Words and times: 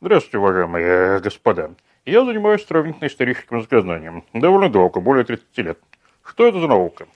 Здравствуйте, 0.00 0.38
уважаемые 0.38 1.18
господа. 1.18 1.74
Я 2.04 2.24
занимаюсь 2.24 2.64
сравнительно-историческим 2.64 3.56
языкознанием. 3.56 4.22
Довольно 4.32 4.70
долго, 4.70 5.00
более 5.00 5.24
30 5.24 5.58
лет. 5.58 5.80
Что 6.22 6.46
это 6.46 6.60
за 6.60 6.68
наука? 6.68 7.08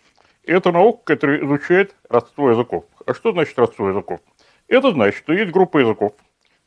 Это 0.43 0.72
наука, 0.72 1.14
которая 1.14 1.45
изучает 1.45 1.95
родство 2.08 2.50
языков. 2.50 2.84
А 3.07 3.14
что 3.14 3.30
значит 3.30 3.57
родство 3.57 3.89
языков? 3.89 4.18
Это 4.66 4.90
значит, 4.90 5.21
что 5.21 5.32
есть 5.32 5.53
группа 5.53 5.79
языков, 5.79 6.14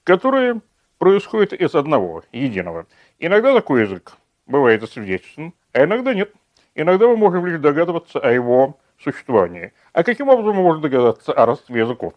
которые 0.05 0.61
происходят 0.99 1.51
из 1.51 1.75
одного, 1.75 2.23
единого. 2.31 2.85
Иногда 3.19 3.53
такой 3.53 3.81
язык 3.81 4.13
бывает 4.45 4.83
освидетельствован, 4.83 5.53
а 5.73 5.83
иногда 5.83 6.13
нет. 6.13 6.31
Иногда 6.75 7.07
мы 7.07 7.17
можем 7.17 7.45
лишь 7.45 7.59
догадываться 7.59 8.19
о 8.19 8.31
его 8.31 8.77
существовании. 9.03 9.73
А 9.91 10.01
каким 10.05 10.29
образом 10.29 10.55
мы 10.55 10.61
можем 10.61 10.81
догадаться 10.81 11.33
о 11.33 11.45
родстве 11.45 11.81
языков? 11.81 12.13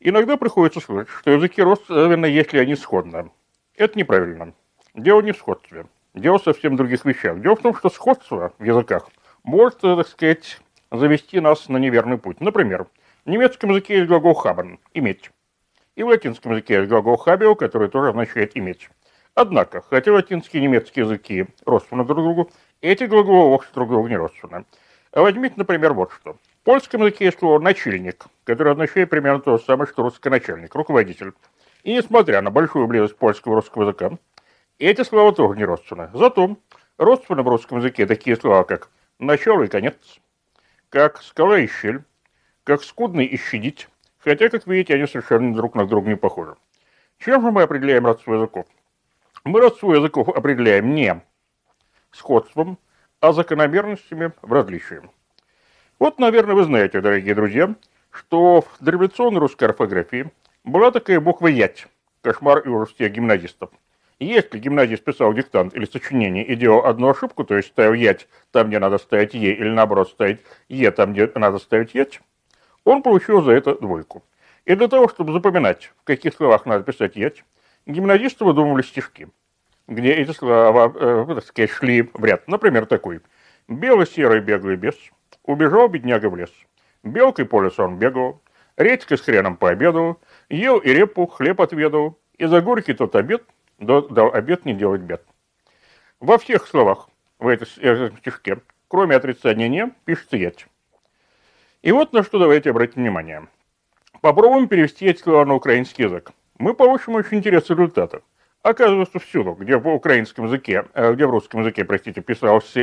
Иногда 0.00 0.36
приходится 0.36 0.80
слышать, 0.80 1.08
что 1.08 1.30
языки 1.30 1.62
родственны, 1.62 2.26
если 2.26 2.58
они 2.58 2.76
сходны. 2.76 3.30
Это 3.76 3.98
неправильно. 3.98 4.52
Дело 4.94 5.22
не 5.22 5.32
в 5.32 5.36
сходстве. 5.36 5.86
Дело 6.14 6.38
совсем 6.38 6.74
в 6.74 6.76
других 6.76 7.04
вещах. 7.04 7.40
Дело 7.40 7.56
в 7.56 7.62
том, 7.62 7.74
что 7.74 7.88
сходство 7.88 8.52
в 8.58 8.64
языках 8.64 9.08
может, 9.42 9.78
так 9.80 10.06
сказать, 10.06 10.60
завести 10.90 11.40
нас 11.40 11.68
на 11.68 11.78
неверный 11.78 12.18
путь. 12.18 12.40
Например, 12.40 12.86
в 13.24 13.30
немецком 13.30 13.70
языке 13.70 13.96
есть 13.96 14.08
глагол 14.08 14.40
«haben»– 14.44 14.78
«иметь». 14.94 15.30
И 15.94 16.02
в 16.02 16.08
латинском 16.08 16.52
языке 16.52 16.74
есть 16.74 16.88
глагол 16.88 17.22
«habio», 17.24 17.54
который 17.54 17.88
тоже 17.88 18.10
означает 18.10 18.56
«иметь». 18.56 18.90
Однако, 19.34 19.82
хотя 19.82 20.12
латинские 20.12 20.62
и 20.62 20.66
немецкие 20.66 21.04
языки 21.04 21.46
родственны 21.64 22.04
друг 22.04 22.18
другу, 22.18 22.50
эти 22.80 23.04
глаголы 23.04 23.50
вовсе 23.50 23.68
друг 23.74 23.88
другу 23.88 24.08
не 24.08 24.16
родственны. 24.16 24.64
Возьмите, 25.12 25.54
например, 25.56 25.92
вот 25.92 26.12
что. 26.12 26.36
Польском 26.66 27.02
языке 27.02 27.26
есть 27.26 27.38
слово 27.38 27.60
«начальник», 27.60 28.24
которое 28.42 28.72
означает 28.72 29.08
примерно 29.08 29.38
то 29.38 29.56
же 29.56 29.62
самое, 29.62 29.88
что 29.88 30.02
русский 30.02 30.30
начальник, 30.30 30.74
руководитель. 30.74 31.32
И 31.84 31.94
несмотря 31.94 32.42
на 32.42 32.50
большую 32.50 32.88
близость 32.88 33.16
польского 33.16 33.52
и 33.52 33.54
русского 33.54 33.84
языка, 33.84 34.18
эти 34.80 35.04
слова 35.04 35.32
тоже 35.32 35.56
не 35.56 35.64
родственны. 35.64 36.10
Зато 36.12 36.56
родственны 36.98 37.44
в 37.44 37.48
русском 37.48 37.78
языке 37.78 38.04
такие 38.04 38.34
слова, 38.34 38.64
как 38.64 38.90
начало 39.20 39.62
и 39.62 39.68
конец, 39.68 39.94
как 40.88 41.22
скала 41.22 41.56
и 41.60 41.68
щель, 41.68 42.02
как 42.64 42.82
скудный 42.82 43.26
и 43.26 43.36
щадить, 43.36 43.88
хотя, 44.18 44.48
как 44.48 44.66
видите, 44.66 44.94
они 44.94 45.06
совершенно 45.06 45.54
друг 45.54 45.76
на 45.76 45.86
друга 45.86 46.08
не 46.08 46.16
похожи. 46.16 46.56
Чем 47.18 47.42
же 47.42 47.52
мы 47.52 47.62
определяем 47.62 48.06
родство 48.06 48.34
языков? 48.34 48.66
Мы 49.44 49.60
родство 49.60 49.94
языков 49.94 50.30
определяем 50.30 50.96
не 50.96 51.22
сходством, 52.10 52.76
а 53.20 53.32
закономерностями 53.32 54.32
в 54.42 54.52
различии. 54.52 55.00
Вот, 55.98 56.18
наверное, 56.18 56.54
вы 56.54 56.64
знаете, 56.64 57.00
дорогие 57.00 57.34
друзья, 57.34 57.74
что 58.10 58.60
в 58.60 58.76
дореволюционной 58.80 59.40
русской 59.40 59.64
орфографии 59.64 60.30
была 60.64 60.90
такая 60.90 61.20
буква 61.20 61.48
«ять», 61.48 61.86
кошмар 62.22 62.60
и 62.60 62.68
ужас 62.68 62.94
всех 62.94 63.12
гимназистов– 63.12 63.70
если 64.18 64.58
гимназист 64.58 65.04
писал 65.04 65.34
диктант 65.34 65.74
или 65.74 65.84
сочинение 65.84 66.44
и 66.44 66.56
делал 66.56 66.86
одну 66.86 67.10
ошибку, 67.10 67.44
то 67.44 67.54
есть 67.54 67.68
ставил 67.68 67.92
«ять» 67.92 68.28
там, 68.50 68.68
где 68.68 68.78
надо 68.78 68.96
ставить 68.96 69.34
«е», 69.34 69.52
или 69.52 69.68
наоборот 69.68 70.08
ставить 70.08 70.40
«е» 70.68 70.90
там, 70.90 71.12
где 71.12 71.30
надо 71.34 71.58
ставить 71.58 71.94
«ять», 71.94 72.20
он 72.84 73.02
получил 73.02 73.42
за 73.42 73.52
это 73.52 73.74
двойку. 73.78 74.24
И 74.64 74.74
для 74.74 74.88
того, 74.88 75.08
чтобы 75.08 75.32
запоминать, 75.34 75.92
в 76.00 76.04
каких 76.04 76.34
словах 76.34 76.64
надо 76.64 76.82
писать 76.82 77.16
«ять», 77.16 77.44
гимназисты 77.84 78.46
выдумывали 78.46 78.82
стишки, 78.82 79.28
где 79.86 80.12
эти 80.12 80.30
слова, 80.30 80.90
э, 80.94 81.26
так 81.34 81.44
сказать, 81.44 81.70
шли 81.70 82.08
в 82.14 82.24
ряд. 82.24 82.48
Например, 82.48 82.86
такой. 82.86 83.20
«Белый-серый 83.68 84.40
беглый 84.40 84.76
бес, 84.76 84.96
убежал 85.46 85.88
бедняга 85.88 86.28
в 86.28 86.36
лес. 86.36 86.52
Белкой 87.02 87.44
по 87.44 87.62
лесу 87.62 87.82
он 87.84 87.98
бегал, 87.98 88.42
редькой 88.76 89.18
с 89.18 89.22
хреном 89.22 89.56
пообедал, 89.56 90.20
ел 90.48 90.78
и 90.78 90.90
репу, 90.90 91.26
хлеб 91.26 91.60
отведал, 91.60 92.18
и 92.38 92.46
за 92.46 92.60
горький 92.60 92.94
тот 92.94 93.16
обед– 93.16 93.42
дал 93.78 94.32
обед 94.32 94.64
не 94.64 94.74
делать 94.74 95.02
бед. 95.02 95.24
Во 96.20 96.38
всех 96.38 96.66
словах 96.66 97.08
в 97.38 97.48
этом 97.48 97.66
стишке, 98.18 98.58
кроме 98.88 99.16
отрицания 99.16 99.68
«не», 99.68 99.92
пишется 100.04 100.36
«ять». 100.36 100.66
И 101.82 101.92
вот 101.92 102.12
на 102.12 102.22
что 102.22 102.38
давайте 102.38 102.70
обратим 102.70 103.02
внимание. 103.02 103.46
Попробуем 104.20 104.66
перевести 104.66 105.06
эти 105.06 105.20
слова 105.20 105.44
на 105.44 105.54
украинский 105.54 106.04
язык. 106.04 106.30
Мы 106.58 106.74
получим 106.74 107.14
очень 107.14 107.38
интересный 107.38 107.76
результат. 107.76 108.22
Оказывается, 108.62 109.18
всюду, 109.18 109.52
где 109.52 109.76
в 109.76 109.86
украинском 109.88 110.46
языке, 110.46 110.86
э, 110.94 111.12
где 111.12 111.26
в 111.26 111.30
русском 111.30 111.60
языке, 111.60 111.84
простите, 111.84 112.22
писалось 112.22 112.74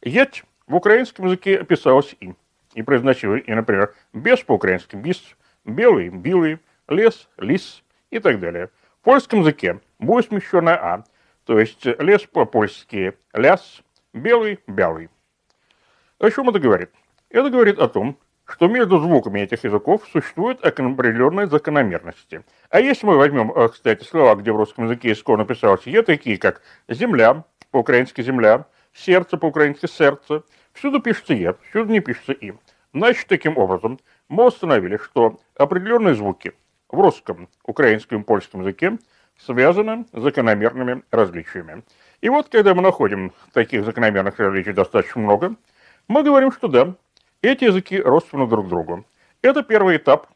«ять», 0.00 0.44
в 0.66 0.74
украинском 0.74 1.26
языке 1.26 1.64
писалось 1.64 2.14
«и». 2.20 2.34
И 2.74 2.82
произносилось, 2.82 3.42
и, 3.46 3.54
например, 3.54 3.94
«без» 4.12 4.42
по-украински 4.42 4.96
«бис», 4.96 5.22
«белый», 5.64 6.08
«билый», 6.08 6.58
«лес», 6.88 7.28
«лис» 7.38 7.82
и 8.10 8.18
так 8.18 8.40
далее. 8.40 8.70
В 9.00 9.04
польском 9.04 9.40
языке 9.40 9.80
будет 9.98 10.26
смещенная 10.26 10.76
«а», 10.76 11.04
то 11.44 11.58
есть 11.58 11.86
лес 11.86 12.22
по-польски 12.22 13.14
«ляс», 13.32 13.82
белый– 14.12 14.58
«бялый». 14.66 15.08
О 16.18 16.30
чем 16.30 16.48
это 16.48 16.58
говорит? 16.58 16.90
Это 17.30 17.50
говорит 17.50 17.78
о 17.78 17.88
том, 17.88 18.18
что 18.46 18.68
между 18.68 18.98
звуками 18.98 19.40
этих 19.40 19.64
языков 19.64 20.02
существуют 20.12 20.64
определенные 20.64 21.46
закономерности. 21.46 22.44
А 22.70 22.80
если 22.80 23.06
мы 23.06 23.16
возьмем, 23.16 23.52
э, 23.52 23.68
кстати, 23.68 24.04
слова, 24.04 24.36
где 24.36 24.52
в 24.52 24.56
русском 24.56 24.84
языке 24.84 25.12
исконно 25.12 25.44
писалось 25.44 25.86
«е», 25.86 26.02
такие 26.02 26.38
как 26.38 26.62
«земля», 26.88 27.44
по-украински 27.70 28.22
«земля», 28.22 28.66
«сердце», 28.96 29.36
по-украински 29.36 29.86
«сердце», 29.86 30.42
всюду 30.72 31.00
пишется 31.00 31.34
«е», 31.34 31.54
всюду 31.70 31.92
не 31.92 32.00
пишется 32.00 32.32
«и». 32.32 32.54
Значит, 32.92 33.26
таким 33.28 33.58
образом, 33.58 33.98
мы 34.28 34.46
установили, 34.46 34.96
что 34.96 35.38
определенные 35.56 36.14
звуки 36.14 36.52
в 36.88 36.98
русском, 36.98 37.48
украинском 37.64 38.22
и 38.22 38.24
польском 38.24 38.60
языке– 38.60 38.98
связано 39.38 40.06
с 40.12 40.20
закономерными 40.20 41.02
различиями. 41.10 41.82
И 42.20 42.28
вот, 42.28 42.48
когда 42.48 42.74
мы 42.74 42.82
находим 42.82 43.32
таких 43.52 43.84
закономерных 43.84 44.38
различий 44.38 44.72
достаточно 44.72 45.20
много, 45.20 45.56
мы 46.08 46.22
говорим, 46.22 46.52
что 46.52 46.68
да, 46.68 46.94
эти 47.42 47.64
языки 47.64 48.00
родственны 48.00 48.46
друг 48.46 48.68
другу. 48.68 49.04
Это 49.42 49.62
первый 49.62 49.98
этап 49.98 50.28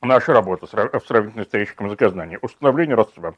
нашей 0.00 0.34
работы 0.34 0.66
в 0.66 0.70
сравнительно-историческом 0.70 1.86
языкознании, 1.86 2.38
установление 2.40 2.94
родства. 2.94 3.34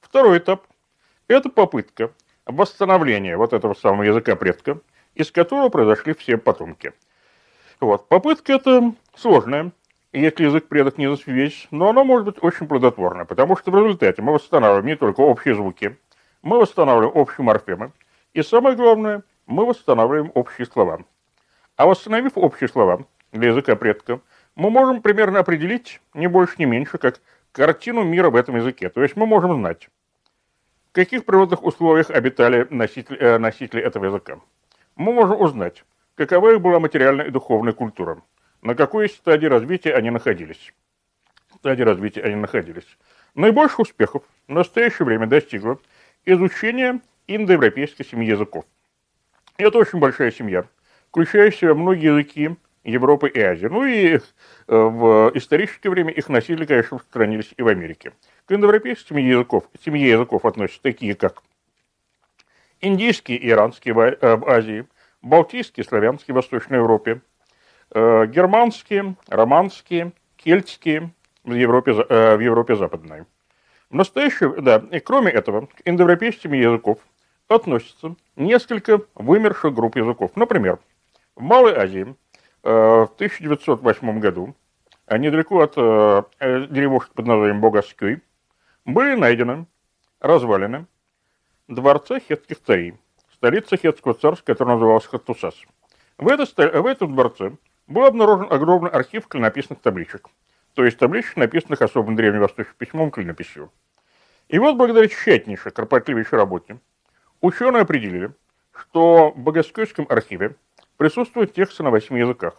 Второй 0.00 0.38
этап– 0.38 0.66
это 1.28 1.50
попытка 1.50 2.12
восстановления 2.46 3.36
вот 3.36 3.52
этого 3.52 3.74
самого 3.74 4.04
языка 4.04 4.36
предка, 4.36 4.78
из 5.14 5.30
которого 5.30 5.68
произошли 5.68 6.14
все 6.14 6.36
потомки. 6.36 6.92
Вот. 7.80 8.08
Попытка 8.08 8.54
эта 8.54 8.94
сложная, 9.14 9.72
если 10.12 10.44
язык 10.44 10.68
предок 10.68 10.96
не 10.96 11.08
засвечен, 11.10 11.68
но 11.70 11.90
оно 11.90 12.04
может 12.04 12.26
быть 12.26 12.42
очень 12.42 12.66
плодотворно, 12.66 13.26
потому 13.26 13.56
что 13.56 13.70
в 13.70 13.76
результате 13.76 14.22
мы 14.22 14.32
восстанавливаем 14.32 14.86
не 14.86 14.96
только 14.96 15.20
общие 15.20 15.54
звуки, 15.54 15.98
мы 16.42 16.58
восстанавливаем 16.58 17.14
общие 17.14 17.44
морфемы, 17.44 17.92
и 18.32 18.42
самое 18.42 18.76
главное, 18.76 19.22
мы 19.46 19.66
восстанавливаем 19.66 20.30
общие 20.34 20.66
слова. 20.66 21.00
А 21.76 21.86
восстановив 21.86 22.32
общие 22.36 22.68
слова 22.68 23.04
для 23.32 23.48
языка 23.48 23.76
предка, 23.76 24.20
мы 24.54 24.70
можем 24.70 25.02
примерно 25.02 25.40
определить, 25.40 26.00
не 26.14 26.28
больше, 26.28 26.54
не 26.58 26.64
меньше, 26.64 26.96
как 26.96 27.20
картину 27.52 28.02
мира 28.02 28.30
в 28.30 28.36
этом 28.36 28.56
языке. 28.56 28.88
То 28.88 29.02
есть 29.02 29.16
мы 29.16 29.26
можем 29.26 29.54
знать, 29.54 29.88
каких 30.96 31.26
природных 31.26 31.62
условиях 31.62 32.10
обитали 32.10 32.66
носители, 32.70 33.18
э, 33.18 33.38
носители 33.38 33.82
этого 33.82 34.06
языка. 34.06 34.40
Мы 34.96 35.12
можем 35.12 35.40
узнать, 35.40 35.84
какова 36.14 36.54
их 36.54 36.60
была 36.62 36.80
материальная 36.80 37.26
и 37.26 37.30
духовная 37.30 37.74
культура 37.74 38.22
на 38.62 38.74
какой 38.74 39.10
стадии 39.10 39.46
развития 39.46 39.94
они 39.94 40.10
находились. 40.10 40.72
Стадии 41.54 41.82
развития 41.82 42.22
они 42.22 42.34
находились. 42.36 42.86
Наибольших 43.34 43.80
успехов 43.80 44.22
в 44.48 44.52
настоящее 44.52 45.04
время 45.04 45.26
достигло 45.26 45.78
изучение 46.24 47.00
индоевропейской 47.26 48.06
семьи 48.06 48.30
языков. 48.30 48.64
Это 49.58 49.78
очень 49.78 49.98
большая 49.98 50.30
семья, 50.30 50.64
включающая 51.10 51.74
многие 51.74 52.06
языки 52.06 52.56
Европы 52.88 53.28
и 53.28 53.40
Азии. 53.40 53.66
Ну 53.66 53.84
и 53.84 54.16
э, 54.16 54.18
в 54.68 55.32
историческое 55.34 55.90
время 55.90 56.12
их 56.12 56.28
носители, 56.28 56.64
конечно, 56.64 56.98
распространились 56.98 57.52
и 57.56 57.62
в 57.62 57.68
Америке. 57.68 58.12
К 58.46 58.52
индоевропейской 58.52 59.16
семье 59.16 59.30
языков, 59.30 59.68
семье 59.84 60.08
языков 60.08 60.44
относятся 60.44 60.82
такие, 60.82 61.14
как 61.14 61.42
индийские 62.80 63.38
и 63.38 63.48
иранские 63.50 63.94
в 63.94 64.00
э, 64.00 64.16
Азии, 64.20 64.86
балтийские, 65.22 65.84
славянские 65.84 66.34
в 66.34 66.36
Восточной 66.36 66.78
Европе, 66.78 67.20
Э, 67.92 68.26
германские, 68.26 69.14
романские, 69.28 70.12
кельтские 70.36 71.12
в 71.44 71.52
Европе, 71.52 71.92
в 71.92 72.40
Европе 72.40 72.74
Западной. 72.74 73.24
В 73.90 73.94
настоящее, 73.94 74.52
да, 74.60 74.84
и 74.90 74.98
кроме 74.98 75.30
этого, 75.30 75.66
к 75.66 75.82
индоевропейским 75.84 76.52
языков 76.52 76.98
относятся 77.46 78.16
несколько 78.34 79.02
вымерших 79.14 79.72
групп 79.72 79.94
языков. 79.96 80.32
Например, 80.34 80.80
в 81.36 81.42
Малой 81.42 81.74
Азии 81.76 82.16
в 82.66 83.12
1908 83.14 84.18
году, 84.18 84.56
недалеко 85.08 85.60
от 85.60 85.74
деревушки 85.76 87.12
под 87.14 87.26
названием 87.26 87.60
Богаскюй, 87.60 88.22
были 88.84 89.14
найдены 89.14 89.66
развалины 90.20 90.86
дворца 91.68 92.18
хетских 92.18 92.60
царей, 92.62 92.94
столица 93.32 93.76
хетского 93.76 94.14
царства, 94.14 94.44
который 94.46 94.70
назывался 94.70 95.08
Хаттусас. 95.10 95.54
В, 96.18 96.24
в 96.24 96.86
этом 96.86 97.14
дворце 97.14 97.52
был 97.86 98.04
обнаружен 98.04 98.48
огромный 98.50 98.90
архив 98.90 99.28
клинописных 99.28 99.80
табличек, 99.80 100.28
то 100.74 100.84
есть 100.84 100.98
табличек, 100.98 101.36
написанных 101.36 101.82
особым 101.82 102.16
древневосточным 102.16 102.74
письмом 102.76 103.10
клинописью. 103.12 103.70
И 104.48 104.58
вот 104.58 104.76
благодаря 104.76 105.08
тщательнейшей, 105.08 105.72
кропотливейшей 105.72 106.38
работе 106.38 106.80
ученые 107.40 107.82
определили, 107.82 108.32
что 108.72 109.30
в 109.30 109.38
Богоскойском 109.38 110.06
архиве 110.08 110.56
присутствуют 110.96 111.54
тексты 111.54 111.82
на 111.82 111.90
восьми 111.90 112.20
языках. 112.20 112.54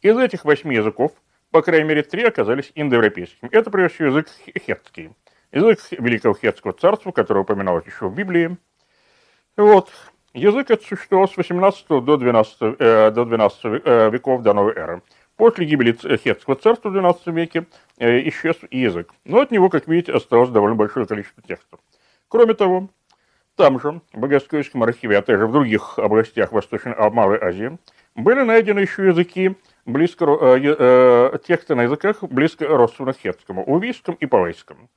Из 0.00 0.16
этих 0.16 0.44
восьми 0.44 0.76
языков, 0.76 1.12
по 1.50 1.62
крайней 1.62 1.88
мере, 1.88 2.02
три 2.02 2.24
оказались 2.24 2.70
индоевропейскими. 2.74 3.50
Это, 3.50 3.70
прежде 3.70 3.94
всего, 3.94 4.08
язык 4.08 4.28
хетский, 4.58 5.10
язык 5.52 5.80
Великого 5.90 6.34
Хетского 6.34 6.72
царства, 6.72 7.10
который 7.12 7.42
упоминалось 7.42 7.86
еще 7.86 8.08
в 8.08 8.14
Библии. 8.14 8.56
Вот. 9.56 9.90
Язык 10.34 10.70
этот 10.70 10.86
существовал 10.86 11.28
с 11.28 11.36
18 11.36 11.88
до 12.04 12.16
12, 12.16 12.76
э, 12.78 13.10
до 13.10 13.24
12 13.24 13.60
э, 13.64 14.10
веков 14.10 14.42
до 14.42 14.52
новой 14.52 14.74
эры. 14.74 15.02
После 15.36 15.66
гибели 15.66 15.92
Хетского 16.16 16.56
царства 16.56 16.90
в 16.90 16.96
XII 16.96 17.32
веке 17.32 17.66
э, 17.98 18.28
исчез 18.28 18.56
и 18.70 18.78
язык. 18.78 19.12
Но 19.24 19.40
от 19.40 19.50
него, 19.50 19.68
как 19.70 19.88
видите, 19.88 20.12
осталось 20.12 20.50
довольно 20.50 20.76
большое 20.76 21.06
количество 21.06 21.42
текстов. 21.42 21.80
Кроме 22.28 22.54
того, 22.54 22.88
там 23.58 23.80
же, 23.80 24.00
в 24.12 24.18
Богоскойском 24.18 24.84
архиве, 24.84 25.18
а 25.18 25.22
также 25.22 25.48
в 25.48 25.52
других 25.52 25.98
областях 25.98 26.52
Восточной 26.52 26.92
а, 26.92 27.10
Малой 27.10 27.38
Азии, 27.38 27.76
были 28.14 28.42
найдены 28.42 28.80
еще 28.80 29.08
языки, 29.08 29.56
близко, 29.84 30.24
э, 30.24 30.60
э, 30.62 31.38
тексты 31.44 31.74
на 31.74 31.82
языках 31.82 32.22
близко 32.22 32.66
родственных 32.68 33.16
хетскому, 33.16 33.64
увийском 33.64 34.14
и 34.14 34.26
палайском. 34.26 34.88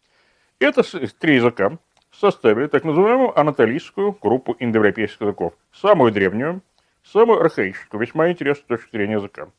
Это 0.60 0.84
три 1.20 1.36
языка 1.36 1.80
составили 2.12 2.68
так 2.68 2.84
называемую 2.84 3.38
анатолийскую 3.38 4.16
группу 4.22 4.56
индоевропейских 4.60 5.22
языков, 5.22 5.54
самую 5.74 6.12
древнюю, 6.12 6.62
самую 7.04 7.42
архаическую, 7.42 8.00
весьма 8.00 8.30
интересную 8.30 8.78
с 8.78 8.80
точки 8.80 8.96
зрения 8.96 9.16
языка. 9.16 9.50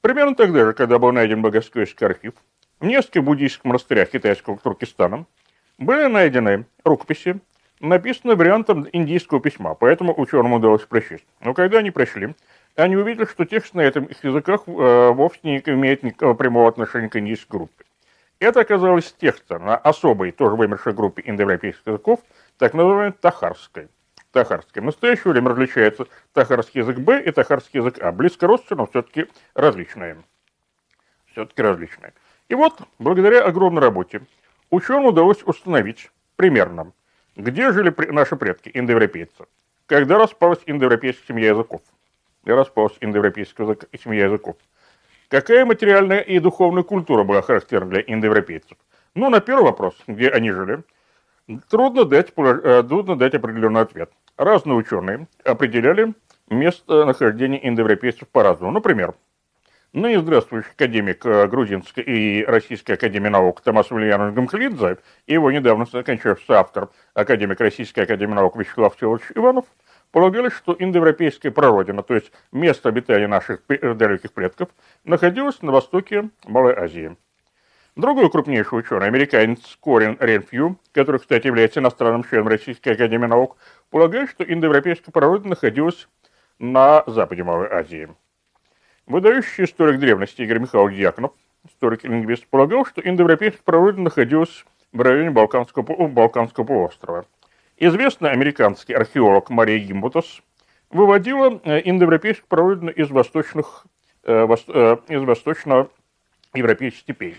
Примерно 0.00 0.34
тогда 0.34 0.64
же, 0.64 0.72
когда 0.72 0.98
был 0.98 1.12
найден 1.12 1.42
Богоскойский 1.42 2.06
архив, 2.06 2.32
в 2.80 2.86
нескольких 2.86 3.22
буддийских 3.22 3.64
монастырях 3.64 4.10
китайского 4.10 4.56
Туркестана 4.56 5.26
были 5.76 6.06
найдены 6.06 6.64
рукописи, 6.84 7.40
написанные 7.80 8.36
вариантом 8.36 8.88
индийского 8.92 9.40
письма, 9.40 9.74
поэтому 9.74 10.14
ученым 10.18 10.52
удалось 10.52 10.82
прочесть. 10.82 11.26
Но 11.40 11.54
когда 11.54 11.78
они 11.78 11.90
прочли, 11.90 12.34
они 12.76 12.96
увидели, 12.96 13.24
что 13.24 13.44
текст 13.44 13.74
на 13.74 13.80
этом 13.80 14.08
языках 14.22 14.62
э, 14.66 15.10
вовсе 15.10 15.40
не 15.42 15.58
имеет 15.58 16.02
никакого 16.02 16.34
прямого 16.34 16.68
отношения 16.68 17.08
к 17.08 17.16
индийской 17.16 17.58
группе. 17.58 17.84
Это 18.40 18.60
оказалось 18.60 19.12
текста 19.12 19.58
на 19.58 19.76
особой, 19.76 20.32
тоже 20.32 20.56
вымершей 20.56 20.92
группе 20.92 21.22
индоевропейских 21.24 21.86
языков, 21.86 22.20
так 22.58 22.74
называемой 22.74 23.12
тахарской 23.12 23.88
тахарский. 24.34 24.82
В 24.82 24.84
настоящее 24.84 25.32
время 25.32 25.50
различается 25.50 26.06
тахарский 26.34 26.80
язык 26.80 26.98
Б 26.98 27.22
и 27.22 27.30
тахарский 27.30 27.80
язык 27.80 27.98
А. 28.02 28.12
Близко 28.12 28.46
родственны, 28.46 28.82
но 28.82 28.86
все-таки 28.86 29.26
различные. 29.54 30.18
Все-таки 31.32 31.62
различные. 31.62 32.12
И 32.48 32.54
вот, 32.54 32.82
благодаря 32.98 33.44
огромной 33.44 33.80
работе, 33.80 34.22
ученым 34.70 35.06
удалось 35.06 35.42
установить 35.44 36.10
примерно, 36.36 36.92
где 37.36 37.72
жили 37.72 37.94
наши 38.12 38.36
предки, 38.36 38.70
индоевропейцы, 38.72 39.46
когда 39.86 40.18
распалась 40.18 40.60
индоевропейская 40.66 41.26
семья 41.26 41.48
языков. 41.48 41.82
И 42.44 42.50
распалась 42.50 42.96
индоевропейская 43.00 43.76
семья 44.02 44.24
языков. 44.24 44.56
Какая 45.28 45.64
материальная 45.64 46.20
и 46.20 46.38
духовная 46.38 46.82
культура 46.82 47.24
была 47.24 47.42
характерна 47.42 47.90
для 47.90 48.00
индоевропейцев? 48.06 48.76
Ну, 49.14 49.30
на 49.30 49.40
первый 49.40 49.64
вопрос, 49.64 49.96
где 50.06 50.28
они 50.28 50.50
жили, 50.50 50.82
трудно 51.70 52.04
дать, 52.04 52.32
э, 52.36 52.82
трудно 52.86 53.16
дать 53.16 53.34
определенный 53.34 53.80
ответ. 53.80 54.12
Разные 54.36 54.76
ученые 54.76 55.26
определяли 55.44 56.14
местонахождение 56.50 57.66
индоевропейцев 57.66 58.28
по-разному. 58.28 58.72
Например, 58.72 59.14
ныне 59.94 60.20
здравствующий 60.20 60.72
академик 60.72 61.24
э, 61.24 61.46
Грузинской 61.46 62.02
и 62.02 62.44
Российской 62.44 62.92
академии 62.92 63.28
наук 63.28 63.60
Томас 63.60 63.92
Ульянович 63.92 64.34
Гамхлидзе 64.34 64.98
и 65.26 65.34
его 65.34 65.52
недавно 65.52 65.86
окончавшийся 65.90 66.58
автор, 66.58 66.90
академик 67.14 67.60
Российской 67.60 68.00
академии 68.00 68.34
наук 68.34 68.56
Вячеслав 68.56 68.96
Всеволодович 68.96 69.30
Иванов, 69.36 69.64
полагали, 70.10 70.48
что 70.48 70.74
индоевропейская 70.76 71.52
прародина, 71.52 72.02
то 72.02 72.14
есть 72.14 72.32
место 72.50 72.88
обитания 72.88 73.28
наших 73.28 73.62
далеких 73.68 74.32
предков, 74.32 74.68
находилось 75.04 75.62
на 75.62 75.70
востоке 75.70 76.28
Малой 76.44 76.74
Азии. 76.74 77.16
Другой 77.94 78.28
крупнейший 78.28 78.80
ученый, 78.80 79.06
американец 79.06 79.60
Корин 79.80 80.16
Ренфью, 80.18 80.76
который, 80.92 81.20
кстати, 81.20 81.46
является 81.46 81.78
иностранным 81.78 82.24
членом 82.24 82.48
Российской 82.48 82.90
Академии 82.90 83.26
Наук, 83.26 83.56
полагает, 83.90 84.28
что 84.30 84.42
индоевропейская 84.42 85.12
природа 85.12 85.46
находилась 85.46 86.08
на 86.58 87.04
западе 87.06 87.44
Малой 87.44 87.68
Азии. 87.68 88.08
Выдающий 89.06 89.64
историк 89.64 90.00
древности 90.00 90.40
Игорь 90.42 90.60
Михайлович 90.60 90.96
Дьяконов, 90.96 91.32
историк 91.68 92.04
и 92.04 92.08
лингвист, 92.08 92.46
полагал, 92.46 92.86
что 92.86 93.02
индоевропейская 93.02 93.62
природа 93.62 94.00
находилась 94.00 94.64
в 94.92 95.00
районе 95.00 95.30
Балканского, 95.30 96.08
Балканского 96.08 96.64
полуострова. 96.64 97.26
Известный 97.76 98.30
американский 98.30 98.94
археолог 98.94 99.50
Мария 99.50 99.78
Гимбутас 99.78 100.40
выводила 100.88 101.60
э, 101.64 101.82
индоевропейскую 101.84 102.48
прародину 102.48 102.92
из 102.92 103.10
восточных, 103.10 103.84
э, 104.22 104.46
э, 104.68 104.96
из 105.08 105.22
восточно-европейских 105.22 107.00
степей. 107.00 107.36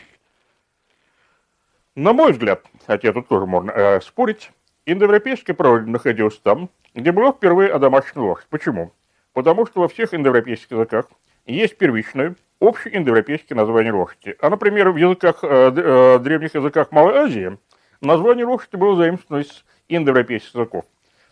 На 1.96 2.14
мой 2.14 2.34
взгляд, 2.34 2.64
хотя 2.86 3.12
тут 3.12 3.28
тоже 3.28 3.48
можно 3.48 3.72
э, 3.72 4.02
спорить, 4.02 4.52
индоевропейская 4.86 5.56
прародина 5.56 5.94
находилась 5.94 6.38
там, 6.38 6.70
где 6.94 7.12
была 7.12 7.32
впервые 7.32 7.72
одомашнена 7.72 8.24
лошадь. 8.24 8.48
Почему? 8.52 8.92
Потому 9.34 9.66
что 9.66 9.82
во 9.82 9.88
всех 9.88 10.14
индоевропейских 10.14 10.70
языках 10.70 11.08
есть 11.45 11.77
первичное, 11.77 12.36
общее 12.59 12.97
индоевропейское 12.97 13.56
название 13.56 13.94
лошади. 13.94 14.36
А, 14.39 14.50
например, 14.50 14.92
в 14.92 14.97
языках, 14.97 15.39
э, 15.44 15.71
э, 15.75 16.19
древних 16.19 16.56
языках 16.56 16.92
Малой 16.92 17.15
Азии 17.18 17.57
название 18.01 18.45
лошади 18.45 18.75
было 18.75 18.95
заимствовано 18.95 19.44
из 19.44 19.63
индоевропейских 19.89 20.56
языков. 20.56 20.86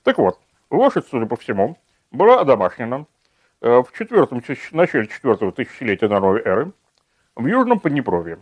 Так 0.04 0.18
вот, 0.18 0.40
лошадь, 0.70 1.06
судя 1.10 1.26
по 1.26 1.36
всему, 1.36 1.78
была 2.12 2.42
одомашнена 2.42 3.06
э, 3.62 3.82
в 3.82 3.98
четвертом, 3.98 4.44
начале 4.72 5.08
четвертого 5.08 5.52
тысячелетия 5.52 6.08
новой 6.08 6.42
эры 6.42 6.72
в 7.36 7.46
Южном 7.46 7.80
Поднепровье. 7.80 8.40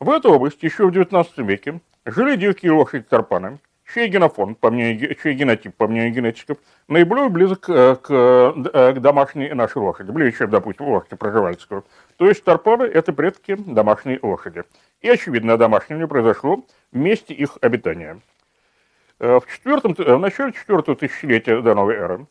В 0.00 0.10
этой 0.10 0.30
области 0.30 0.64
еще 0.64 0.86
в 0.86 0.90
XIX 0.90 1.26
веке 1.44 1.80
жили 2.04 2.36
дикие 2.36 2.72
лошади 2.72 3.04
тарпаны, 3.04 3.58
чей 3.92 4.08
генофон, 4.08 4.54
по 4.54 4.70
мнению, 4.70 5.14
чей 5.22 5.34
генотип, 5.34 5.74
по 5.74 5.88
мнению 5.88 6.12
генетиков, 6.12 6.58
наиболее 6.88 7.28
близок 7.28 7.60
к, 7.60 7.96
к, 7.96 8.10
э, 8.10 8.92
к 8.94 9.00
домашней 9.00 9.52
нашей 9.52 9.78
лошади, 9.78 10.10
ближе, 10.10 10.38
чем, 10.38 10.50
допустим, 10.50 10.86
лошади 10.86 11.16
проживальского. 11.16 11.84
То 12.16 12.28
есть 12.28 12.44
тарпаны– 12.44 12.82
это 12.84 13.12
предки 13.12 13.54
домашней 13.54 14.18
лошади. 14.22 14.64
И, 15.00 15.08
очевидно, 15.08 15.56
домашнее 15.56 16.06
произошло 16.06 16.64
в 16.92 16.96
месте 16.96 17.34
их 17.34 17.58
обитания. 17.60 18.20
Э, 19.18 19.38
в, 19.38 19.46
четвертом, 19.46 19.94
э, 19.98 20.14
в 20.14 20.20
начале 20.20 20.52
четвертого 20.52 20.96
тысячелетия 20.96 21.60
до 21.60 21.74
новой 21.74 21.94
эры 21.94 22.26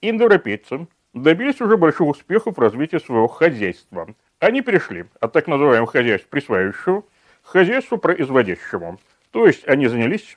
индоевропейцы 0.00 0.86
добились 1.14 1.60
уже 1.60 1.76
больших 1.76 2.06
успехов 2.06 2.56
в 2.56 2.60
развитии 2.60 2.98
своего 2.98 3.28
хозяйства– 3.28 4.08
они 4.40 4.60
перешли 4.62 5.06
от 5.20 5.32
так 5.32 5.46
называемого 5.48 5.90
хозяйства 5.90 6.28
присваивающего 6.30 7.02
к 7.02 7.06
хозяйству 7.42 7.98
производящему. 7.98 8.98
То 9.32 9.46
есть 9.46 9.66
они 9.66 9.88
занялись 9.88 10.32
э, 10.32 10.36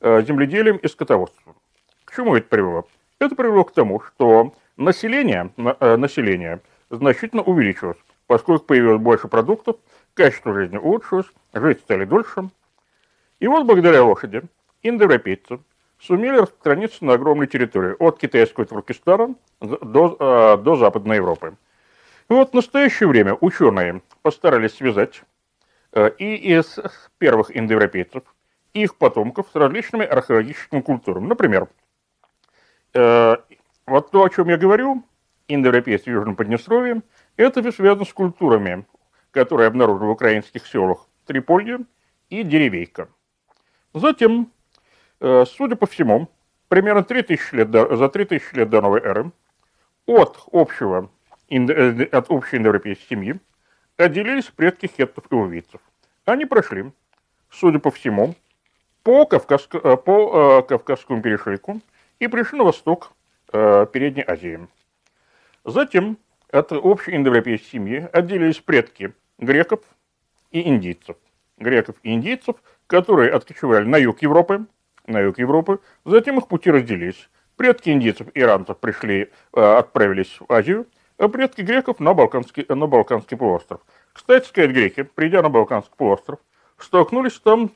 земледелием 0.00 0.76
и 0.76 0.88
скотоводством. 0.88 1.54
К 2.04 2.16
чему 2.16 2.34
это 2.36 2.48
привело? 2.48 2.88
Это 3.20 3.36
привело 3.36 3.64
к 3.64 3.72
тому, 3.72 4.00
что 4.00 4.54
население, 4.76 5.52
э, 5.56 5.96
население 5.96 6.60
значительно 6.88 7.42
увеличилось, 7.42 7.98
поскольку 8.26 8.64
появилось 8.64 9.00
больше 9.00 9.28
продуктов, 9.28 9.76
качество 10.14 10.54
жизни 10.54 10.78
улучшилось, 10.78 11.26
жить 11.52 11.80
стали 11.80 12.04
дольше. 12.04 12.48
И 13.38 13.46
вот 13.46 13.66
благодаря 13.66 14.02
лошади 14.02 14.42
индоевропейцы 14.82 15.60
сумели 16.00 16.38
распространиться 16.38 17.04
на 17.04 17.12
огромной 17.12 17.46
территории, 17.46 17.94
от 17.98 18.18
китайского 18.18 18.66
Туркестана 18.66 19.34
до, 19.60 20.16
э, 20.18 20.62
до 20.62 20.76
Западной 20.76 21.16
Европы. 21.16 21.54
И 22.28 22.32
вот 22.32 22.50
в 22.50 22.54
настоящее 22.54 23.08
время 23.08 23.36
ученые 23.40 24.02
постарались 24.22 24.74
связать 24.74 25.22
э, 25.92 26.10
и 26.18 26.56
из 26.56 26.78
первых 27.18 27.54
индоевропейцев, 27.54 28.22
и 28.72 28.82
их 28.82 28.96
потомков 28.96 29.48
с 29.52 29.54
различными 29.54 30.04
археологическими 30.04 30.80
культурами. 30.80 31.26
Например, 31.26 31.68
э, 32.94 33.36
вот 33.86 34.10
то, 34.10 34.24
о 34.24 34.30
чем 34.30 34.48
я 34.48 34.56
говорю, 34.56 35.04
индоевропейцы 35.48 36.04
в 36.04 36.14
Южном 36.14 36.36
Поднестровье, 36.36 37.02
это 37.36 37.72
связано 37.72 38.04
с 38.04 38.12
культурами, 38.12 38.86
которые 39.30 39.68
обнаружены 39.68 40.06
в 40.06 40.10
украинских 40.10 40.66
селах 40.66 41.08
Триполье 41.26 41.80
и 42.28 42.42
Деревейка. 42.42 43.08
Затем, 43.94 44.52
э, 45.20 45.44
судя 45.46 45.76
по 45.76 45.86
всему, 45.86 46.28
примерно 46.68 47.02
3000 47.02 47.54
лет 47.54 47.70
до, 47.70 47.96
за 47.96 48.08
3000 48.08 48.54
лет 48.54 48.70
до 48.70 48.80
новой 48.80 49.00
эры 49.00 49.32
от 50.06 50.38
общего 50.52 51.10
Э, 51.50 52.04
от 52.12 52.30
общей 52.30 52.58
индоевропейской 52.58 53.06
семьи 53.08 53.40
отделились 53.96 54.44
предки 54.44 54.86
хеттов 54.86 55.24
и 55.30 55.34
увийцев. 55.34 55.80
Они 56.24 56.44
прошли, 56.44 56.92
судя 57.50 57.80
по 57.80 57.90
всему, 57.90 58.36
по, 59.02 59.26
Кавказск... 59.26 59.74
Э, 59.74 59.96
по 59.96 60.60
э, 60.60 60.68
Кавказскому 60.68 61.22
перешейку 61.22 61.80
и 62.18 62.26
пришли 62.28 62.58
на 62.58 62.64
восток 62.64 63.12
э, 63.52 63.86
Передней 63.92 64.24
Азии. 64.26 64.66
Затем 65.64 66.18
от 66.50 66.72
общей 66.72 67.16
индоевропейской 67.16 67.70
семьи 67.70 68.08
отделились 68.12 68.58
предки 68.58 69.14
греков 69.38 69.80
и 70.50 70.68
индийцев. 70.68 71.16
Греков 71.58 71.96
и 72.02 72.12
индийцев 72.12 72.56
которые 72.90 73.30
откочевали 73.30 73.84
на 73.84 73.96
юг 73.96 74.20
Европы, 74.20 74.66
на 75.06 75.20
юг 75.20 75.38
Европы, 75.38 75.78
затем 76.04 76.38
их 76.38 76.48
пути 76.48 76.72
разделились. 76.72 77.30
Предки 77.56 77.90
индийцев 77.90 78.26
и 78.34 78.40
иранцев 78.40 78.78
пришли, 78.78 79.30
отправились 79.52 80.36
в 80.40 80.52
Азию, 80.52 80.88
а 81.16 81.28
предки 81.28 81.60
греков 81.60 82.00
на 82.00 82.14
Балканский, 82.14 82.66
на 82.68 82.88
Балканский 82.88 83.36
полуостров. 83.36 83.80
Кстати 84.12 84.48
сказать, 84.48 84.72
греки, 84.72 85.02
придя 85.02 85.40
на 85.40 85.50
Балканский 85.50 85.94
полуостров, 85.96 86.40
столкнулись 86.78 87.38
там 87.38 87.70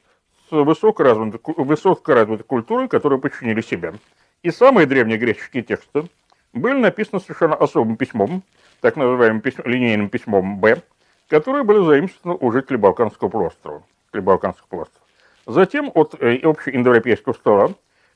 высокоразвитой, 0.63 1.41
высокоразвитой 1.57 2.45
культурой, 2.45 2.89
которую 2.89 3.21
подчинили 3.21 3.61
себе. 3.61 3.95
И 4.43 4.51
самые 4.51 4.87
древние 4.87 5.19
греческие 5.19 5.63
тексты 5.63 6.05
были 6.53 6.79
написаны 6.79 7.21
совершенно 7.21 7.57
особым 7.57 7.97
письмом, 7.97 8.43
так 8.81 8.97
называемым 8.97 9.41
письм, 9.41 9.63
линейным 9.65 10.09
письмом 10.09 10.59
Б, 10.59 10.83
которое 11.29 11.65
было 11.65 11.85
заимствовано 11.87 12.39
у 12.41 12.53
жителей 12.53 12.77
Балканского 12.79 13.29
полуострова. 13.29 13.83
Балканского 14.13 14.69
полуострова. 14.69 15.07
Затем 15.47 15.91
от 15.95 16.15
э, 16.21 16.39
общеиндоевропейского 16.43 17.33
стола 17.33 17.71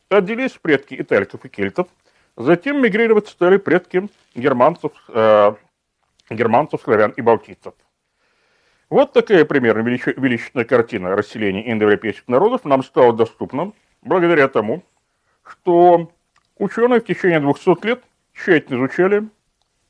отделились 0.08 0.52
предки 0.52 0.94
италиков 0.98 1.44
и 1.44 1.48
кельтов, 1.48 1.88
затем 2.36 2.80
мигрировать 2.82 3.28
стали 3.28 3.56
предки 3.56 4.08
германцев, 4.34 4.92
э, 5.08 5.54
германцев, 6.30 6.80
славян 6.82 7.10
и 7.10 7.20
балтийцев. 7.20 7.74
Вот 8.90 9.12
такая 9.12 9.44
примерно 9.44 9.86
величественная 9.86 10.64
картина 10.64 11.14
расселения 11.14 11.70
индоевропейских 11.70 12.26
народов 12.26 12.64
нам 12.64 12.82
стала 12.82 13.12
доступна 13.12 13.72
благодаря 14.00 14.48
тому, 14.48 14.82
что 15.42 16.10
ученые 16.56 17.00
в 17.00 17.04
течение 17.04 17.40
200 17.40 17.86
лет 17.86 18.02
тщательно 18.32 18.78
изучали 18.78 19.28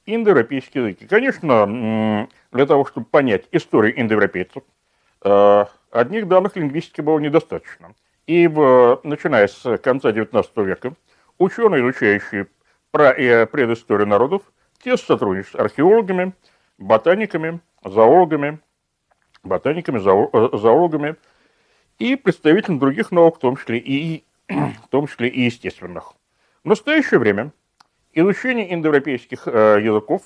индоевропейские 0.04 0.84
языки. 0.84 1.06
Конечно, 1.06 2.28
для 2.50 2.66
того, 2.66 2.84
чтобы 2.86 3.06
понять 3.06 3.46
историю 3.52 4.00
индоевропейцев, 4.00 4.64
э, 5.22 5.64
одних 5.92 6.26
данных 6.26 6.56
лингвистики 6.56 7.00
было 7.00 7.20
недостаточно. 7.20 7.94
И 8.26 8.48
в, 8.48 9.00
начиная 9.04 9.46
с 9.46 9.78
конца 9.78 10.10
XIX 10.10 10.44
века 10.64 10.94
ученые, 11.38 11.82
изучающие 11.82 12.48
про 12.90 13.10
и 13.10 13.46
предысторию 13.46 14.08
народов, 14.08 14.42
тесно 14.82 15.14
сотрудничают 15.14 15.56
с 15.56 15.60
археологами, 15.60 16.32
ботаниками, 16.78 17.60
зоологами, 17.84 18.58
ботаниками, 19.42 19.98
э, 19.98 20.58
зоологами 20.58 21.16
и 21.98 22.16
представителями 22.16 22.78
других 22.78 23.10
наук, 23.10 23.36
в 23.36 23.40
том 23.40 23.56
числе 23.56 23.78
и, 23.78 24.24
в 24.48 24.88
том 24.90 25.06
числе 25.06 25.28
и 25.28 25.42
естественных. 25.42 26.14
В 26.64 26.68
настоящее 26.68 27.20
время 27.20 27.52
изучение 28.12 28.72
индоевропейских 28.72 29.46
э, 29.46 29.78
языков 29.82 30.22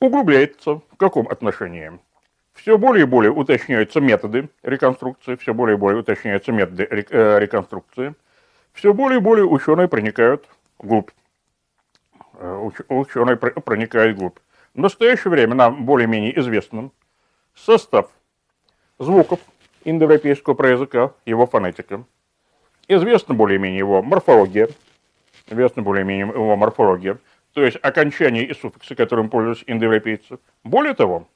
углубляется 0.00 0.80
в 0.90 0.96
каком 0.96 1.28
отношении? 1.28 1.98
Все 2.52 2.78
более 2.78 3.02
и 3.02 3.06
более 3.06 3.32
уточняются 3.32 4.00
методы 4.00 4.48
реконструкции, 4.62 5.34
все 5.36 5.52
более 5.52 5.76
и 5.76 5.78
более 5.78 6.00
уточняются 6.00 6.52
методы 6.52 6.84
э, 6.84 7.38
реконструкции, 7.40 8.14
все 8.72 8.92
более 8.92 9.18
и 9.18 9.22
более 9.22 9.44
ученые 9.44 9.88
проникают 9.88 10.48
вглубь. 10.78 11.10
Ученые 12.88 13.36
проникают 13.36 14.16
вглубь. 14.16 14.38
В 14.74 14.78
настоящее 14.78 15.30
время 15.30 15.54
нам 15.54 15.84
более-менее 15.84 16.38
известен 16.40 16.90
состав 17.54 18.10
звуков 18.98 19.40
индоевропейского 19.84 20.66
языка, 20.66 21.12
его 21.26 21.46
фонетика. 21.46 22.04
Известна 22.88 23.34
более-менее 23.34 23.78
его 23.78 24.02
морфология, 24.02 24.68
известна 25.46 25.82
более-менее 25.82 26.26
его 26.28 26.56
морфология, 26.56 27.18
то 27.52 27.62
есть 27.64 27.78
окончания 27.82 28.44
и 28.44 28.54
суффиксы, 28.54 28.94
которым 28.94 29.30
пользуются 29.30 29.64
индоевропейцы. 29.66 30.38
Более 30.64 30.94
того, 30.94 31.28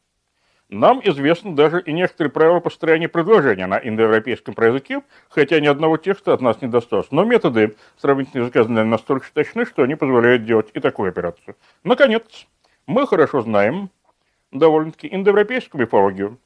нам 0.69 1.01
известны 1.03 1.55
даже 1.55 1.81
и 1.81 1.93
некоторые 1.93 2.31
правила 2.31 2.61
построения 2.61 3.09
предложения 3.09 3.67
на 3.67 3.79
индоевропейском 3.79 4.55
языке, 4.59 5.03
хотя 5.31 5.61
ни 5.61 5.67
одного 5.67 5.97
текста 5.97 6.35
от 6.35 6.43
нас 6.43 6.61
не 6.61 6.69
досталось. 6.69 7.07
Но 7.11 7.25
методы 7.25 7.77
сравнительного 7.97 8.49
языка 8.49 8.85
настолько 8.85 9.27
точны, 9.33 9.65
что 9.65 9.83
они 9.83 9.95
позволяют 9.95 10.45
делать 10.45 10.69
и 10.75 10.81
такую 10.81 11.09
операцию. 11.09 11.57
Наконец, 11.85 12.47
мы 12.87 13.07
хорошо 13.07 13.41
знаем 13.41 13.91
довольно-таки 14.51 15.09
индоевропейскую 15.11 15.83
мифологию. 15.83 16.39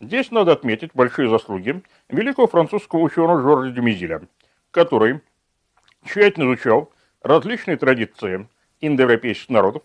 Здесь 0.00 0.30
надо 0.30 0.52
отметить 0.52 0.90
большие 0.94 1.28
заслуги 1.28 1.82
великого 2.08 2.46
французского 2.46 3.00
ученого 3.00 3.40
Жоржа 3.42 3.70
Демизиля, 3.70 4.22
который 4.70 5.20
тщательно 6.04 6.44
изучал 6.44 6.92
различные 7.22 7.76
традиции 7.76 8.48
индоевропейских 8.80 9.48
народов 9.48 9.82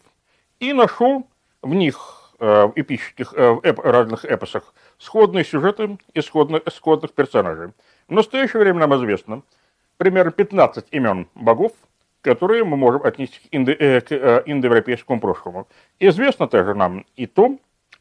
и 0.59 0.71
нашел 0.73 1.27
в 1.61 1.73
них 1.73 2.23
Э, 2.45 2.65
в 2.65 2.73
эпических, 2.75 3.33
э, 3.37 3.59
эп, 3.63 3.79
разных 3.79 4.25
эпосах 4.25 4.73
сходные 4.97 5.45
сюжеты 5.45 5.97
и 6.13 6.19
сходных, 6.19 6.63
сходных 6.73 7.13
персонажей. 7.13 7.71
В 8.09 8.11
настоящее 8.11 8.61
время 8.61 8.79
нам 8.79 8.93
известно 8.95 9.43
примерно 9.95 10.31
15 10.31 10.87
имен 10.91 11.29
богов, 11.35 11.71
которые 12.23 12.63
мы 12.63 12.75
можем 12.75 13.03
отнести 13.03 13.37
к, 13.37 13.43
индо, 13.51 13.71
э, 13.71 14.01
к 14.01 14.11
э, 14.11 14.41
индоевропейскому 14.47 15.19
прошлому. 15.19 15.67
Известно 15.99 16.47
также 16.47 16.73
нам 16.73 17.05
и 17.15 17.27
то, 17.27 17.59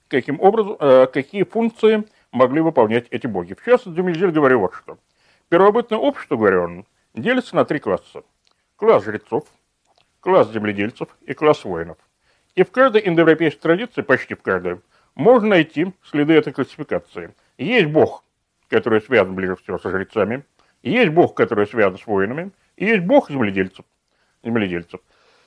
каким 0.09 0.41
образом, 0.41 0.77
э, 0.81 1.07
какие 1.13 1.43
функции 1.43 2.05
могли 2.31 2.63
выполнять 2.63 3.07
эти 3.11 3.27
боги. 3.27 3.53
В 3.53 3.63
частности, 3.63 3.95
Дюмельзель 3.95 4.31
говорил 4.31 4.61
вот 4.61 4.73
что. 4.73 4.97
Первобытное 5.51 5.99
общество, 5.99 6.37
говорил 6.37 6.63
он, 6.63 6.87
делится 7.13 7.55
на 7.55 7.67
три 7.67 7.79
класса. 7.79 8.23
Класс 8.77 9.05
жрецов, 9.05 9.45
класс 10.21 10.51
земледельцев 10.51 11.09
и 11.27 11.35
класс 11.35 11.65
воинов– 11.65 11.99
и 12.55 12.65
в 12.65 12.71
каждой 12.71 13.07
индоевропейской 13.07 13.61
традиции, 13.63 14.03
почти 14.03 14.35
в 14.35 14.43
каждой, 14.43 14.81
можно 15.15 15.49
найти 15.49 15.93
следы 16.05 16.35
этой 16.35 16.53
классификации. 16.53 17.35
Есть 17.57 17.87
бог, 17.87 18.25
который 18.69 19.01
связан 19.01 19.35
ближе 19.35 19.57
всего 19.57 19.79
со 19.79 19.91
жрецами, 19.91 20.45
есть 20.83 21.13
бог, 21.13 21.35
который 21.35 21.67
связан 21.67 21.99
с 21.99 22.07
воинами, 22.07 22.51
и 22.77 22.87
есть 22.87 23.05
бог 23.05 23.31
земледельцев. 23.31 23.85
Земледельцев. 24.43 25.01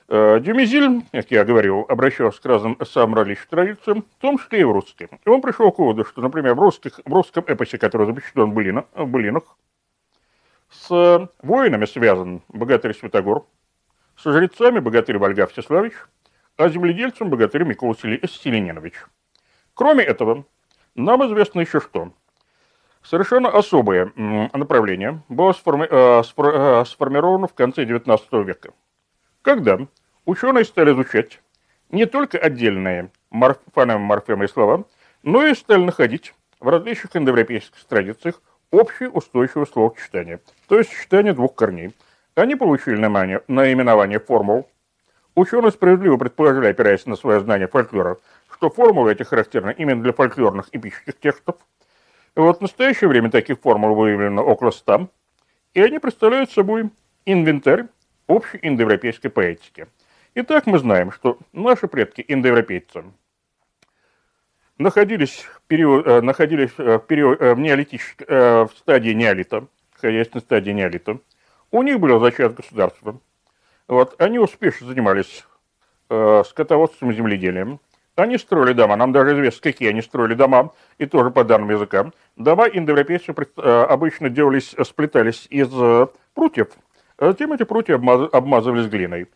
Э, 0.08 0.38
Дюмизиль, 0.40 1.02
как 1.12 1.30
я 1.30 1.44
говорил, 1.44 1.84
обращался 1.88 2.40
к 2.40 2.46
разным 2.46 2.78
самым 2.84 3.16
различным 3.16 3.48
традициям, 3.48 4.02
в 4.18 4.20
том 4.20 4.38
числе 4.38 4.60
и 4.60 4.64
в 4.64 4.72
русские. 4.72 5.08
И 5.24 5.28
он 5.28 5.40
пришел 5.40 5.72
к 5.72 5.78
выводу, 5.78 6.04
что, 6.04 6.20
например, 6.20 6.54
в, 6.54 6.60
русских, 6.60 7.00
в 7.04 7.12
русском 7.12 7.44
эпосе, 7.46 7.78
который 7.78 8.06
запечатлен 8.06 8.50
в, 8.50 8.54
Былина, 8.54 8.86
в 8.94 9.06
Былинах, 9.06 9.56
с 10.70 11.28
воинами 11.42 11.84
связан 11.86 12.42
богатырь 12.48 12.94
Святогор, 12.94 13.46
со 14.16 14.32
жрецами 14.32 14.78
богатырь 14.78 15.18
Вольга 15.18 15.46
Всеславич– 15.46 15.94
а 16.56 16.68
земледельцем 16.68 17.30
богатырь 17.30 17.64
Микола 17.64 17.94
Селенинович. 17.94 18.94
Кроме 19.74 20.04
этого, 20.04 20.44
нам 20.94 21.26
известно 21.26 21.60
еще 21.60 21.80
что. 21.80 22.12
Совершенно 23.02 23.50
особое 23.50 24.12
направление 24.16 25.22
было 25.28 25.52
э, 25.52 25.54
э, 25.54 26.84
сформировано 26.84 27.46
в 27.46 27.54
конце 27.54 27.84
XIX 27.84 28.44
века, 28.44 28.70
когда 29.46 29.78
ученые 30.24 30.64
стали 30.64 30.92
изучать 30.92 31.40
не 31.90 32.04
только 32.06 32.36
отдельные 32.36 33.12
фонемы, 33.72 34.48
слова, 34.48 34.84
но 35.22 35.46
и 35.46 35.54
стали 35.54 35.84
находить 35.84 36.34
в 36.58 36.66
различных 36.68 37.14
индоевропейских 37.14 37.84
традициях 37.84 38.42
общее 38.72 39.08
устойчивое 39.08 39.66
словосочетание, 39.66 40.40
то 40.66 40.76
есть 40.76 40.90
сочетание 40.90 41.32
двух 41.32 41.54
корней. 41.54 41.94
Они 42.34 42.56
получили 42.56 42.96
наименование 42.96 44.18
формул, 44.18 44.68
Ученые 45.36 45.70
справедливо 45.70 46.16
предположили, 46.16 46.66
опираясь 46.66 47.04
на 47.04 47.14
свое 47.14 47.40
знание 47.40 47.68
фольклора, 47.68 48.16
что 48.50 48.70
формулы 48.70 49.12
эти 49.12 49.22
характерны 49.22 49.74
именно 49.76 50.02
для 50.02 50.14
фольклорных 50.14 50.70
эпических 50.72 51.20
текстов. 51.20 51.56
И 52.36 52.40
вот 52.40 52.58
в 52.58 52.62
настоящее 52.62 53.08
время 53.08 53.30
таких 53.30 53.60
формул 53.60 53.94
выявлено 53.94 54.42
около 54.42 54.70
ста, 54.70 55.08
и 55.74 55.82
они 55.82 55.98
представляют 55.98 56.50
собой 56.50 56.90
инвентарь 57.26 57.86
общей 58.26 58.58
индоевропейской 58.62 59.30
поэтики. 59.30 59.86
Итак, 60.34 60.66
мы 60.66 60.78
знаем, 60.78 61.12
что 61.12 61.38
наши 61.52 61.88
предки 61.88 62.24
индоевропейцы 62.26 63.04
находились 64.78 65.44
в, 65.44 65.62
период, 65.66 66.06
э, 66.06 66.20
находились 66.20 66.72
э, 66.78 66.98
в, 66.98 67.06
период, 67.06 67.40
э, 67.40 67.54
в, 67.54 67.58
неолитической, 67.58 68.26
в 68.28 68.70
стадии 68.76 69.12
неолита, 69.12 69.66
хозяйственной 69.94 70.42
стадии 70.42 70.72
неолита. 70.72 71.18
У 71.70 71.82
них 71.82 71.98
было 71.98 72.20
зачат 72.20 72.54
государства, 72.54 73.18
вот, 73.88 74.20
они 74.20 74.38
успешно 74.38 74.86
занимались 74.88 75.44
скотоводством 76.08 77.10
и 77.10 77.14
земледелием. 77.14 77.80
Они 78.14 78.38
строили 78.38 78.72
дома, 78.72 78.94
нам 78.94 79.12
даже 79.12 79.34
известно, 79.34 79.60
какие 79.60 79.88
они 79.88 80.00
строили 80.00 80.34
дома, 80.34 80.72
и 80.98 81.06
тоже 81.06 81.30
по 81.30 81.42
данным 81.42 81.70
языка. 81.70 82.12
Дома 82.36 82.66
индоевропейцев 82.66 83.36
э, 83.38 83.86
обычно 83.88 84.30
делались, 84.30 84.74
сплетались 84.84 85.46
из 85.50 85.68
прутьев, 86.32 86.68
затем 87.18 87.52
эти 87.52 87.64
прутья 87.64 87.96
обмаз, 87.96 88.28
обмазывались 88.32 88.88
глиной. 88.88 89.28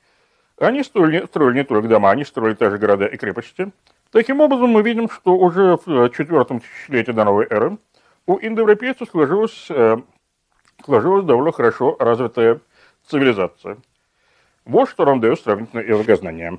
Они 0.59 0.83
строили, 0.83 1.25
строили 1.27 1.59
не 1.59 1.65
только 1.65 1.89
дома, 1.89 2.11
они 2.11 2.25
строили 2.25 2.55
также 2.55 2.79
города 2.79 3.07
и 3.07 3.17
крепости. 3.17 3.73
Таким 4.11 4.41
образом, 4.41 4.71
мы 4.71 4.83
видим, 4.83 5.09
что 5.09 5.37
уже 5.37 5.79
в 5.85 5.89
э, 5.89 6.11
четвертом 6.11 6.61
тысячелетии 6.61 7.13
до 7.13 7.25
новой 7.25 7.47
эры 7.49 7.79
у 8.27 8.39
индоевропейцев 8.39 9.09
сложилась, 9.09 9.67
э, 9.71 9.97
сложилась 10.85 11.25
довольно 11.25 11.53
хорошо 11.53 11.97
развитая 11.99 12.61
цивилизация. 13.07 13.79
Вот 14.65 14.89
что 14.89 15.05
нам 15.05 15.21
дает 15.21 15.41
сравнительное 15.41 15.85
языкознание. 15.85 16.59